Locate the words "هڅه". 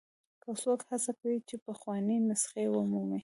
0.89-1.11